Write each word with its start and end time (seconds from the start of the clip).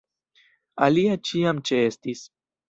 Alia 0.87 1.19
ĉiam 1.31 1.61
ĉeestis. 1.71 2.25